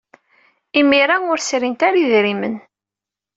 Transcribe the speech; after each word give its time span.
Imir-a, 0.79 1.15
ur 1.31 1.39
srint 1.47 1.81
ara 1.87 1.99
idrimen. 2.03 2.55